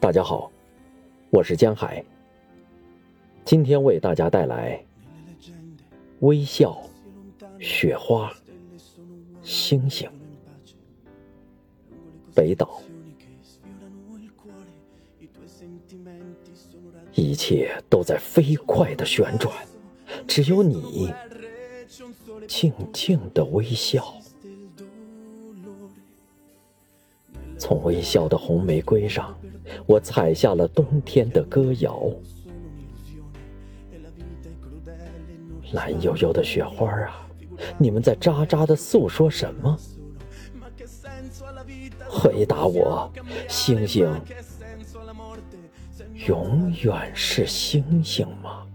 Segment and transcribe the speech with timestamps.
[0.00, 0.50] 大家好，
[1.28, 2.02] 我是江海。
[3.44, 4.82] 今天为大家带来
[6.20, 6.80] 微笑、
[7.58, 8.32] 雪花、
[9.42, 10.10] 星星。
[12.34, 12.80] 北岛，
[17.12, 19.54] 一切都在飞快的旋转，
[20.26, 21.12] 只有你
[22.48, 24.14] 静静的微笑。
[27.60, 29.38] 从微笑的红玫瑰上，
[29.84, 32.10] 我采下了冬天的歌谣。
[35.72, 37.28] 蓝悠悠的雪花啊，
[37.76, 39.78] 你们在喳喳的诉说什么？
[42.08, 43.12] 回答我，
[43.46, 44.10] 星星
[46.26, 48.66] 永远是星星吗？